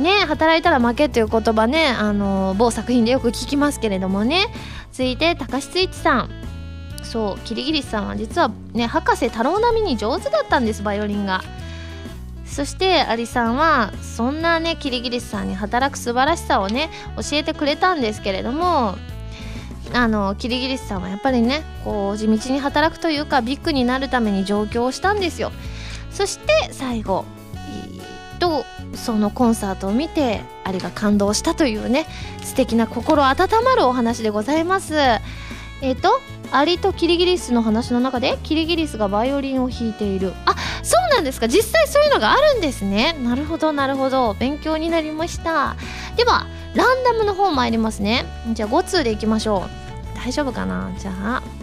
[0.01, 4.47] ね働いたら負けっていう言葉ねあの某作品でよく聞きますけれどもね。
[4.93, 6.31] 続いて高須一さん。
[7.03, 11.43] そうキリギリスさんは実はね博士太郎並みに上手だったんですバイオリンが。
[12.47, 18.97] そしてアリさんはそんなねキリギリスさんに働く素晴らしさをね教えてくれたんですけれども
[19.93, 25.53] あのキリギリスさんはやっぱりねこう地道に働くというかビッグになるために上京をしたんですよ。
[26.17, 32.07] そして最後えーとそのコンサートを見てアリが感動したというね
[32.43, 34.95] 素敵な心温まるお話でございます。
[34.95, 36.21] えっ、ー、と
[36.53, 40.33] アリとキリギリスの話の中でキリギリスがバイオリンを弾いている。
[40.47, 41.49] あそうなんですか。
[41.49, 43.15] 実際そういうのがあるんですね。
[43.23, 44.35] なるほどなるほど。
[44.35, 45.77] 勉強になりました。
[46.17, 48.25] ではランダムの方参りますね。
[48.53, 50.17] じゃあ5通でいきましょう。
[50.17, 50.91] 大丈夫かな？
[50.99, 51.56] じゃあ。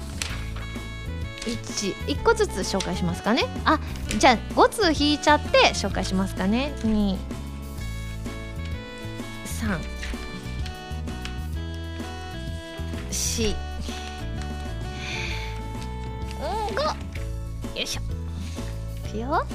[1.45, 3.43] 1, 1個ずつ紹介しますかね。
[3.65, 3.79] あ
[4.17, 6.73] じゃあ5通引いちゃって紹介しますかね。
[6.79, 7.17] 2
[9.45, 9.79] 3
[13.11, 13.55] 4
[16.73, 16.81] 5
[17.77, 18.01] よいしょ。
[19.07, 19.29] いくよ。
[19.29, 19.45] は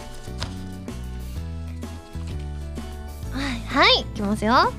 [3.35, 4.72] いはいいきますよ。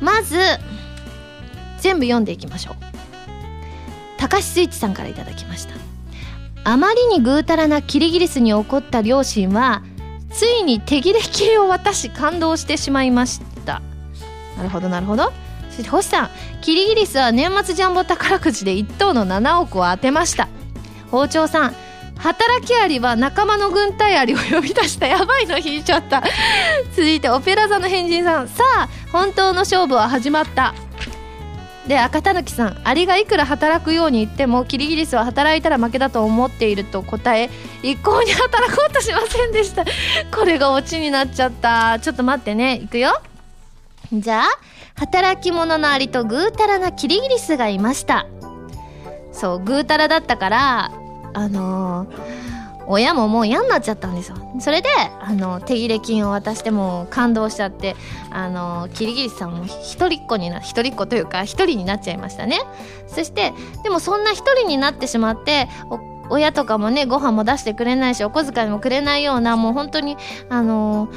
[0.00, 0.36] まず
[1.78, 2.89] 全部読んでいきましょう。
[4.30, 5.74] 高橋スイッチさんから頂きました。
[6.62, 9.82] あまりにぐうたらなキリギリスに怒った両親は
[10.30, 13.82] ついに手切れ金を渡し感動してしまいました。
[14.56, 15.32] なるほどなるほど。
[15.70, 20.48] そして星さんキリギリスは年末ジャンボ宝くじで1等の7億を当てました。
[21.10, 21.74] 包丁さん
[22.16, 25.06] 働きアリは仲間の軍隊アリを呼び出した。
[25.06, 26.22] やばいの引いちゃった。
[26.90, 28.48] 続いてオペラ座の変人さん。
[28.48, 30.74] さあ本当の勝負は始まった。
[31.90, 37.50] で赤たぬきさんアリがいくら働くように言ってもキリギリスは働いたら負けだと思っていると答え
[37.82, 39.84] 一向に働こうとしませんでした。
[40.30, 41.98] これがオチになっちゃった。
[41.98, 42.74] ちょっと待ってね。
[42.76, 43.20] いくよ。
[44.12, 44.44] じゃあ
[45.00, 48.26] 働き者のアリとぐうたらなキリギリスがいました。
[49.32, 50.92] そうぐうたらだったから
[51.34, 52.59] あのー
[52.90, 54.36] 親ももう嫌になっちゃったんですよ。
[54.58, 54.88] それで
[55.20, 57.94] あの手切れ金を渡しても感動しちゃって
[58.30, 62.60] あのキリギリスさんも一人っ子にな一人っ子というか一人になっちゃいましたね。
[63.06, 63.52] そして
[63.84, 65.68] でもそんな一人になってしまって
[66.30, 70.16] 親とかもねご飯も出してくれないしお小遣いもくれないようなもう本当に
[70.48, 71.08] あの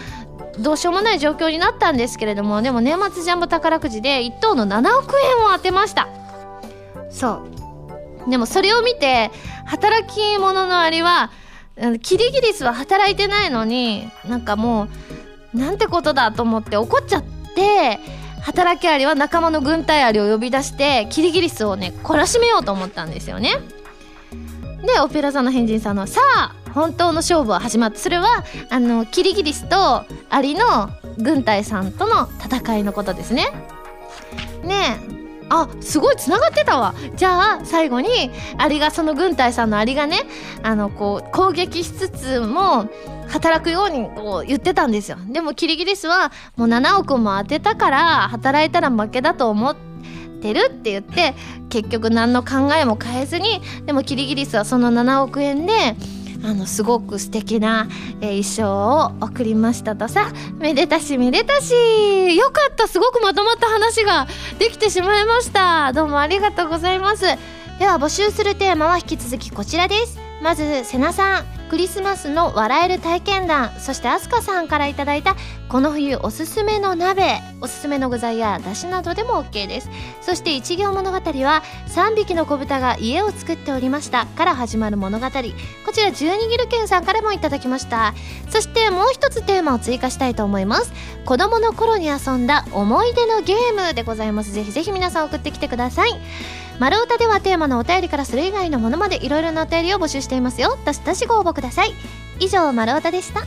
[0.60, 6.08] どうしようもない状況になったんですけれどもでも年末ジャンボ宝くじで1等の7億円を当てました。
[7.10, 7.44] そ
[8.28, 8.30] う。
[8.30, 9.32] でもそれを見て
[9.66, 11.32] 働き者のアリは
[12.02, 14.88] キリギリスは働いてないのになんかも
[15.54, 17.24] うなんてことだと思って怒っちゃっ
[17.56, 18.00] て
[18.42, 23.56] 働きアリは仲間の軍隊アリを呼び出してキリギリスをね懲らしめようと思ったんですよね。
[24.86, 33.48] でオペラ座の変人さんの「さあ本当の勝負は始まった」それはあのキリギリスとアリの軍隊さんとの戦いのことですね。
[34.64, 35.23] ねえ。
[35.50, 36.94] あすごいつながってたわ。
[37.16, 40.22] じゃあ最後にアリがその軍隊さんのアリがね
[40.62, 42.90] あのこう攻撃しつつも
[43.28, 45.18] 働くようにこう言ってたんですよ。
[45.28, 49.76] でもキリギリスはもう7億も当てたから働いたら負けだと思っ
[50.42, 51.34] てるって言って
[51.70, 55.96] 結局何の考えも変えずにでもキリギリスはその7億円で
[56.44, 57.88] あのすごく素敵な、
[58.22, 60.32] えー、一生を送りましたとさ。
[60.58, 61.74] めでたしめでたし。
[62.36, 62.88] よかった。
[62.88, 64.28] すごくまとまった話が
[64.60, 65.94] できてしまいました。
[65.94, 67.24] どうもありがとうございます。
[67.80, 70.20] では募集するテーマは引き続きこちらです。
[70.42, 71.63] まず瀬名さん。
[71.74, 75.36] クリスマスの笑える体験談そしてアスカさんからいただいた
[75.70, 79.90] この冬おすすめの鍋おすすめの具材やだしなどでも OK です。
[80.22, 85.26] そして一行物語は3匹の子豚が家を作っておりましたから始まる物語。
[85.26, 85.32] こ
[85.92, 88.14] ちら十二ギルケンさんからもいただきました。
[88.50, 90.94] そしてもう一つテーマを追加したいと思います。
[91.26, 94.52] 子供の頃に遊んだ思い出のゲームでございます。
[94.52, 96.12] ぜひぜひ皆さん送ってきてください。
[96.80, 100.78] 丸太ではテーマのお便りからそれ以外のものまでいろいろなお便りを募集していますよ。
[100.86, 101.94] どしどしご応募ください。
[102.40, 103.42] 以上丸太でした。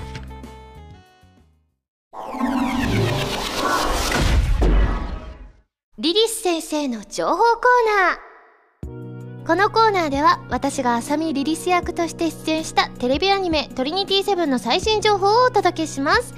[5.98, 7.52] リリス先生の情報コー
[8.88, 9.46] ナー。
[9.46, 16.34] このコーナーでは私が浅見リリス役として出演したテレビアニメトリニティセブンの最新情報をお届けします。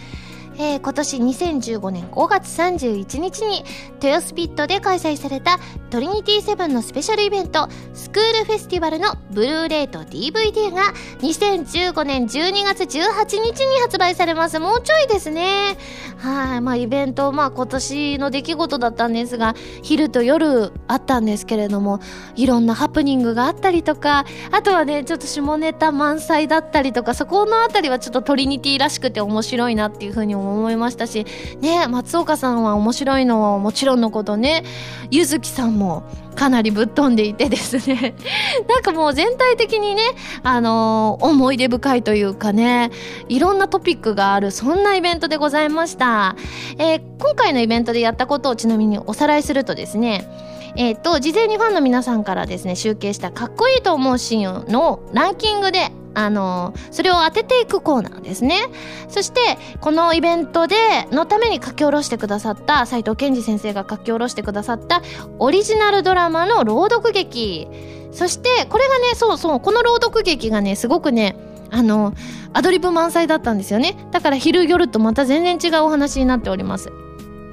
[0.61, 3.65] えー、今年2015年5月31日に
[4.03, 5.59] 豊洲ピットで開催された
[5.91, 10.83] トリニティセブンのスペシャルイベントスクールフェスティバルのブルーレイと DVD が
[11.21, 14.59] 2015年12月18日に発売されます。
[14.59, 15.77] もうちょいですね。
[16.19, 16.61] はい。
[16.61, 22.01] まあイベント、まあ今年の出来事だったんですが、昼と夜あったんですけれども、
[22.35, 31.27] いろんなハプニングがあったりとか、あとはね、ちょっと下ネタ満載だったりとか、そこのあたりはちょっとトリニティらしくて面白いなっていうふうに思思いましたし、
[31.61, 34.65] ね、松岡さんは面白いのはもちろんのことね、
[35.11, 36.03] ゆずきさんも
[36.35, 38.15] かなりぶっ飛んでいてですね、
[38.69, 40.03] なんかもう全体的にね、
[40.43, 42.91] あのー、思い出深いというかね、
[43.29, 46.37] いろんなトピックがある、そんなイベントでございました。
[46.79, 50.29] えー、今回のイベントでやったことをちなみにおさらいするとですね、
[50.77, 58.69] えっ、ー、と、事前にファンの皆さんからですね、集計したかっこいいと思うシーンのランキングであのそれを当てていくコーナーですね。
[59.09, 59.41] そして
[59.81, 60.77] このイベントで
[61.13, 65.03] のために書き下ろしてくださった斉藤健二先生が書き下ろしてくださった
[65.39, 67.69] オリジナルドラマの朗読劇。
[68.11, 71.37] そしてこれがねそうそうこの朗読劇がねすごくね
[71.71, 72.15] あの
[72.55, 73.97] アドリブ満載だったんですよね。
[74.11, 76.91] だから昼夜とまた全然違うお話になっております。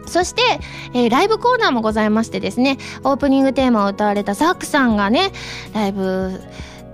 [0.08, 0.41] そして、
[0.94, 5.32] えー、ライブコーナーもございましてですね、オープニングテーマを歌われたザックさんがね、
[5.74, 6.39] ライブ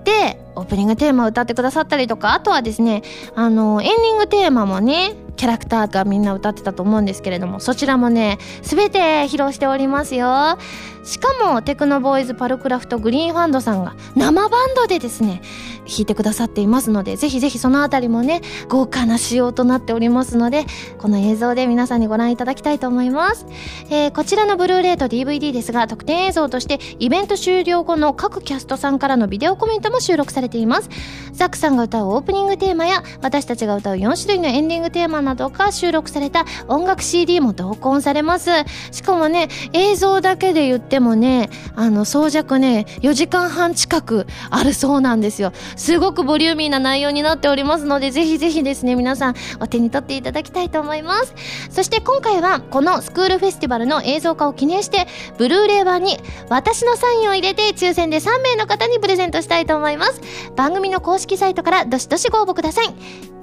[0.04, 3.02] でオープニングテーマを歌ってくださったりとかあとはですね
[3.34, 10.58] あのエンディングテーマもねキャラクターがみんな歌ってたと思うんですけれどもそちらもね全て披露しておりますよ。
[11.04, 15.42] しかもテクノボーイズパルクラフトグリーンファンドさんが生バンドでですね
[15.84, 20.64] 弾いてくださっていますのでぜひぜひそのあたりもね豪華な仕様となっておりますので
[20.98, 23.46] この映像で皆さんにご覧いただきたいと思います、
[23.90, 30.88] えー、こちらのブルーレイと DVD ですが特典映像としてイベント終了後の各キャストさんからのビデオコメントも収録されています。
[31.32, 38.50] ザックさんが歌うオープニングテーマや私たちが歌う4種類のエンディングテーマなどが収録された音楽 CD も同梱されます。
[38.90, 45.52] しかもね映像だけで言ってもねあの装着ね4時間半近くあるそうなんですよ。
[45.76, 51.34] すごくボリューミーな内容になっておりますのでぜひぜひですね皆さんお手に取っていただきたいと思います。
[51.70, 55.06] そして今回はこのスクールフェスティバルの映像化を記念して
[55.38, 56.18] ブルーレイ版に
[56.48, 60.20] 私のサインを入れて抽選で3名の方にプレゼントしたいと思います。
[60.56, 62.86] 番組の公式サイトからどしどしご応募ください。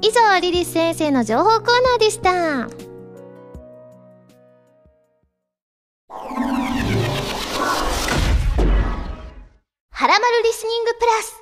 [0.01, 2.29] 以上リリス先生の情報コーナーでした。
[9.91, 11.39] はらまるリスニングプラス。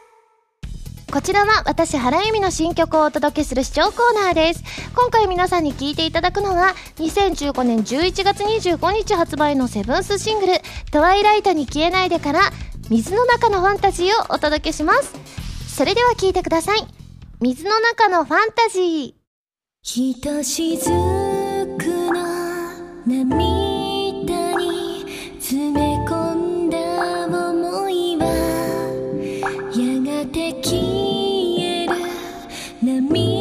[1.11, 4.63] こちらは私原由美の新曲をお届けする視聴コーナーです。
[4.95, 10.53] 今回皆さんに聴いていただくのは2015年11月25日発売のセブンスシングル
[10.91, 12.51] 「トワイライトに消えないで」から
[12.89, 15.13] 水の中のファンタジーをお届けします。
[15.77, 16.79] それでは聴いてください。
[17.39, 19.13] 水の中のファンタジー。
[19.83, 20.89] ひとしずく
[22.11, 22.23] の
[23.05, 25.05] 涙に
[25.39, 26.33] 詰め込
[26.65, 28.25] んだ想いは
[29.71, 30.81] やがて消
[31.61, 31.93] える
[32.81, 33.36] 涙。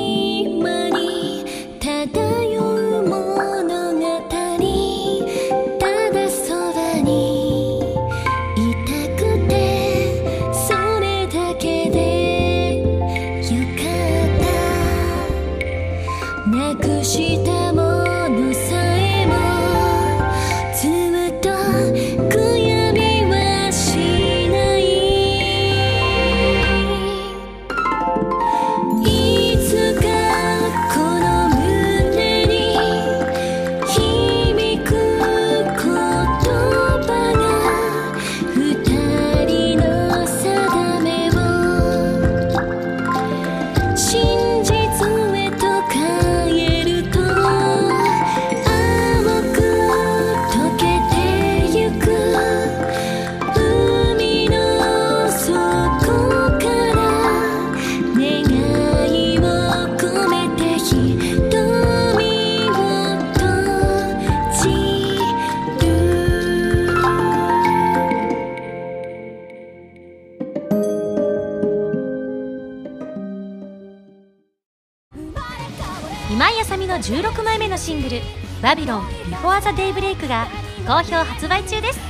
[76.96, 78.22] の16枚目のシングル
[78.62, 80.48] 「Babylon before the daybreak が
[80.86, 82.00] 好評発売中です。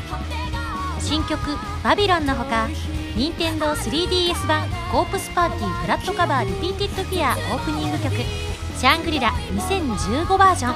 [1.00, 1.40] 新曲
[1.82, 2.68] 「バビロンのほか
[3.16, 8.14] 任天堂 3DS 版「コープスパーティー Blood Covered Repeated Fear」オープニング曲
[8.78, 10.74] 「シャングリラ2015バージョン」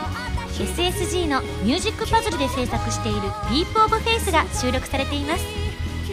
[0.58, 5.44] SSG のミュージックパズルで制作している「ディープオブフェイスが収録されています。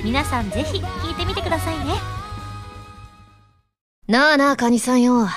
[0.03, 1.95] 皆さんぜひ聴いてみてくださいね。
[4.07, 5.27] なあなあカニさんよ。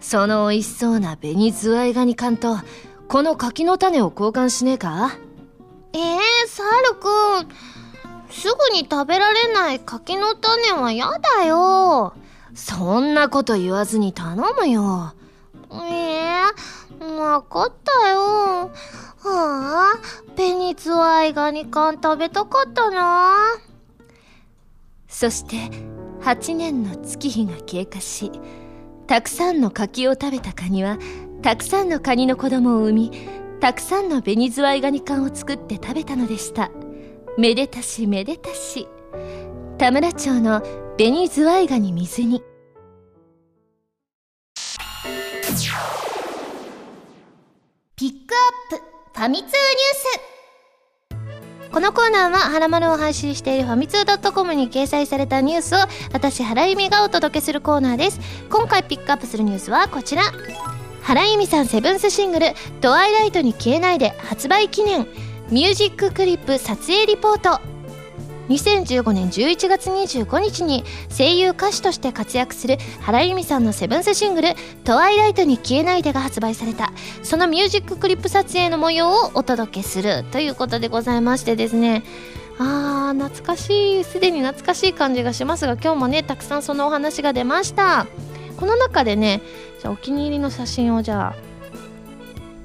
[0.00, 2.56] その美味しそうな紅ズワイガニ缶と
[3.08, 5.16] この柿の種を交換しねえか？
[5.94, 7.08] えー、サルく
[7.44, 7.48] ん。
[8.30, 11.06] すぐに食べられない柿の種は嫌
[11.38, 12.14] だよ。
[12.54, 15.14] そんなこと言わずに頼むよ。
[15.90, 18.20] ええー、わかったよ。
[18.20, 18.70] は
[19.24, 19.98] あ、
[20.36, 23.56] 紅ズワイガニ缶食べたかったな。
[25.08, 25.56] そして、
[26.20, 28.30] 8年の月日が経過し、
[29.08, 30.98] たくさんの柿を食べたカニは、
[31.40, 33.10] たくさんのカニの子供を産み、
[33.58, 36.70] たくさんの紅ズワイガニ缶を作って食べたのでした。
[37.38, 38.86] めでたしめでたし。
[39.78, 40.60] 田村町の
[40.98, 42.42] 紅ズワイガニ水煮
[47.96, 48.34] ピック
[48.72, 48.84] アップ
[49.18, 50.37] ファミ通ニュース。
[51.72, 55.78] このコーナーは、はらまるを配信しているファミツー .com に掲載されたニュースを、
[56.12, 58.20] 私、原由美がお届けするコーナーです。
[58.48, 60.22] 今回ピックアップするニュースはこちら。
[61.02, 62.48] 原由美さんセブンスシングル
[62.82, 65.06] 「トワイライトに消えないで」発売記念
[65.48, 67.60] ミュージッククリップ撮影リポート
[68.48, 70.84] 2015年11月25日に
[71.16, 76.92] 声優歌手として活躍する原由美さんのセブンスシングル「トワイライトに消えないで」が発売された。
[77.22, 80.24] そのミュージッククリップ撮影の模様をお届けする。
[80.32, 82.02] ということでございましてですね。
[82.58, 84.04] あー懐かしい。
[84.04, 88.06] すでに懐かしい感じがしますが今日もねたくさんそのお話が出ました。
[88.56, 89.42] この中でね
[89.80, 91.36] じゃお気に入りの写真をじゃあ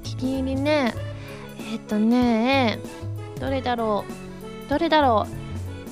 [0.01, 0.93] お気に入りね。
[1.71, 2.79] えっ、とね
[3.39, 4.05] どれだろ
[4.67, 4.69] う。
[4.69, 5.43] どれだろう。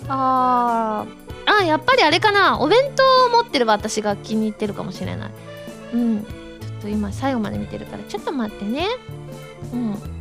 [0.07, 1.61] あー。
[1.61, 2.59] あやっぱりあれかな。
[2.59, 5.31] お弁当を持ってる私が気に入ってるかもしれない。
[5.93, 6.23] うん。
[6.23, 6.29] ちょ
[6.79, 8.03] っと今最後まで見てるから。
[8.03, 8.87] ちょっと待ってね。
[9.73, 10.11] うん。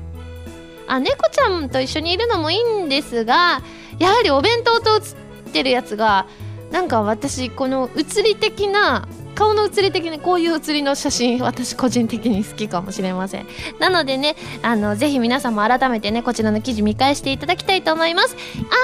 [0.90, 3.62] あ猫ちゃんと一緒にいるのもいいんですが
[4.00, 6.26] やはりお弁当と写ってるやつが
[6.72, 13.46] なんか私この写り的な顔の写り的にこういう写りの写真私個人的に好きかもしれません。
[13.78, 18.36] なのでねあのぜひ皆さんも改めてねこちらの記事見返していただきたいと思います。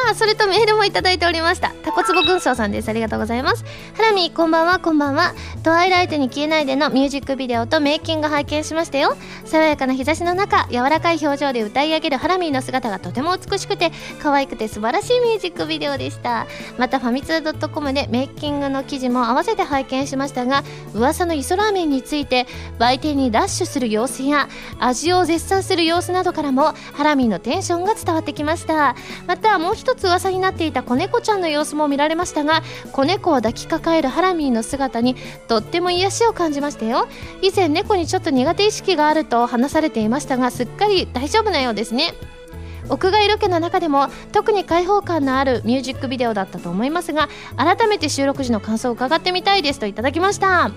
[0.07, 1.71] ああそれとメールもいただいておりました。
[1.85, 2.89] タコツボ軍曹さんです。
[2.89, 3.65] ありがとうございます。
[3.95, 4.79] ハラミこんばんは。
[4.79, 5.35] こんばんは。
[5.63, 9.17] トワイライトに消えないでのミュージックビデオとメイキング拝見しましたよ。
[9.45, 13.91] 爽やかな日差しの中柔らかい表情で歌い上げるハラミーの姿がとても美しくて
[14.23, 16.47] 可愛くて素晴らしいミュージックビデオでした。
[16.79, 20.36] またファミツー .com でメイキングの記事も合わせて拝見しました。
[20.37, 20.63] したが
[20.93, 22.47] 噂の磯ラーメンについて
[22.79, 28.95] 売店にダッシュする様子や味を絶賛する様子などからもハラミーのテンションが伝わってきました。
[29.27, 32.63] またもう一つ噂になっていた子猫ちゃんの様子も見られましたが
[32.93, 35.17] 子猫を抱きかかえるハラミーの姿に
[35.49, 37.09] とっても癒しを感じましたよ。
[37.41, 42.13] 以前猫にちょっと苦手意識があると話されていましたがすっかり大丈夫なようですね。
[42.89, 50.71] 屋外ロケの中でも特に開放感のあるミュージックビデオだったと思いますが改めて収録時の感想を伺ってみたいですといただきました。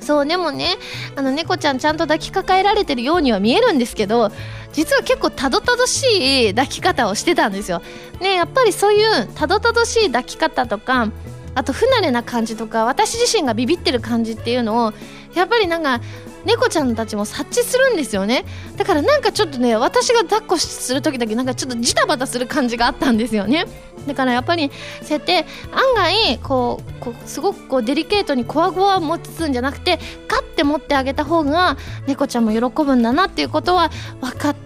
[0.00, 0.76] そうでもね
[1.14, 4.32] あの猫ちゃんちゃんと抱きかかえられてるようには見えるんですけど
[4.72, 7.82] 実は結構たどたどしい抱き方をしてたんですよ。
[8.20, 11.10] ねやっぱりそういうたどたどしい抱き方とか
[11.54, 14.92] あと不慣れな感じとか私自身がビビってる感じっていうのを
[15.34, 16.00] やっぱりなんか
[16.44, 18.44] 猫ちゃんたちも察知するんですよね。
[18.76, 23.66] だからなんかちょっとね私が抱っこする時だけなんかちょっとジタバタする感じがあったんですよね。
[24.06, 24.70] だからやっぱり
[25.02, 31.76] そうやって案外こうこうすごくこうデリケートにこわごわ持つんじゃなくてガッて持ってあげた方が
[32.06, 34.56] 猫ちゃんも喜ぶんだなっていうことは分かっ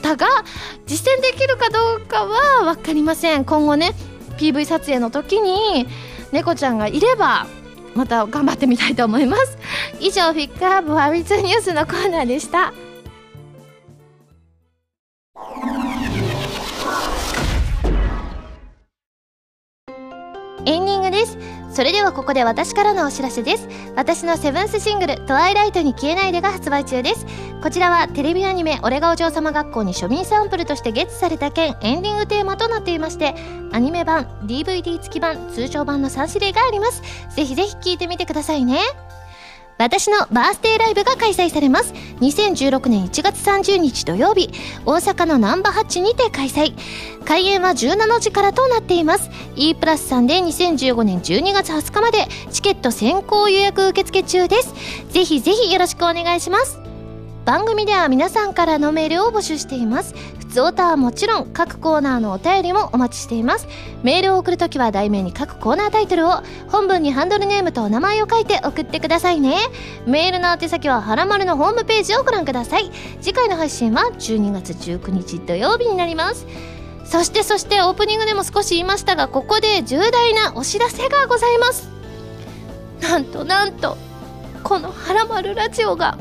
[0.00, 0.26] たが
[0.86, 3.44] 実践できるかどうかは分かりません。
[3.44, 3.94] 今後ね
[4.38, 5.88] PV 撮影の時に
[6.30, 7.46] 猫ちゃんがいれば
[7.94, 9.56] また頑張ってみたいと思います。
[10.00, 12.72] 以上フィックアップファミツニュースのコーナーでした。
[20.66, 21.36] エンディングです。
[21.74, 23.68] それではここで私からのお知らせです。
[23.96, 27.26] 私のセブンスシングル「トワイライトに消えないで」が発売中です。
[27.64, 33.34] こちらはテレビアニメ「俺がお嬢様学校」に庶民サンプルとしてゲッツされた件エンディングテーマとなっていまして
[33.72, 37.02] アニメ版 DVD 付き版通常版の3種類があります。
[37.34, 38.78] ぜひぜひ聴いてみてくださいね。
[39.78, 41.92] 私のバースデーライブが開催されます。
[42.20, 44.50] 2016年1月30日土曜日
[44.86, 46.74] 大阪のナンバーハッチにて開催。
[47.24, 49.30] 開演は17時からとなっています。
[49.56, 54.74] E プラスさんで2015年12月20日までチケット先行予約受付中です。
[55.10, 56.83] ぜひぜひよろしくお願いします。
[57.44, 60.14] 番組では皆さんからのメールを募集しています。
[60.38, 63.68] 普通歌はもちろん各コーナーのお便りもお待ちしています。
[64.02, 69.58] メールを送るときは題名に各コーナータイトルを本文にハンドルネームとお名前を書いて送ってくださいね。
[70.06, 72.90] メールの宛先ははらまるのホームページをご覧ください。
[73.20, 76.46] 次回の配信は12月19日土曜日になります。
[77.04, 81.90] そしてそしてオープニングでも少し言いましたがここで重大なお知らせがございます。
[83.02, 83.98] なんとなんと
[84.62, 86.16] この「はらまるラジオ」が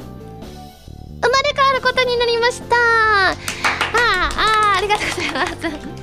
[1.23, 2.75] 生まれ変わることになりました。
[2.75, 3.35] あ
[3.95, 5.93] あありがとうございます。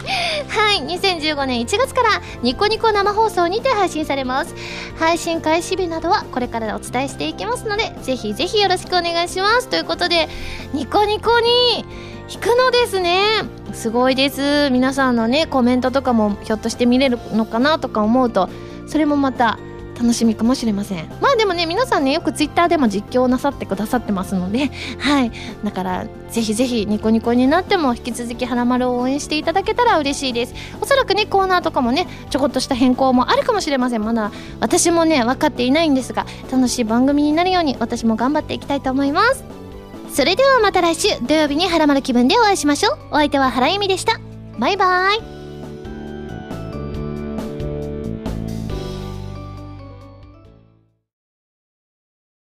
[0.49, 4.55] はい2015年1月からニコニコ生放送にて配信されます。
[4.99, 9.69] 配信開始日などはこれからお伝えしていきますのでぜひぜひよろしくお願いします。
[9.69, 10.31] ということで
[10.73, 11.85] ニコニコに
[12.33, 13.43] 引くのですね。
[13.75, 14.71] すごいです。
[14.71, 18.49] 皆さんのねコメントとかもひょっとして見れるのかなとか思うと
[18.87, 19.59] それもまた
[20.01, 21.09] 楽しみかもしれません。
[21.21, 25.33] まあでもね皆さんねよくツイッターでも実況なさってくださってますので はい。
[25.63, 30.55] だからぜひぜひニコニコになっても引き続き花丸を応援していただけたら嬉しいです。
[30.81, 34.05] おそらくねコーナーとかもねちょこっとした変更もあるかもしれません。
[34.05, 39.45] まだ私もね分かっていないんですが楽しい番組になるように私も頑張っていきたいと思います。
[40.13, 42.99] それではまた来週土曜日にハラマル気分でお会いしましょう。
[43.11, 44.19] お相手は原由美でした。
[44.59, 45.40] バイバイ。